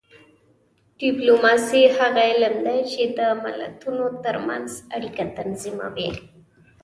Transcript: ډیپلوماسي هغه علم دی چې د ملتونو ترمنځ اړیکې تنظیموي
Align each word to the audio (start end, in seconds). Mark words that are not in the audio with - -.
ډیپلوماسي 0.99 1.83
هغه 1.97 2.21
علم 2.31 2.55
دی 2.65 2.79
چې 2.91 3.01
د 3.17 3.19
ملتونو 3.43 4.05
ترمنځ 4.23 4.69
اړیکې 4.95 5.25
تنظیموي 5.37 6.11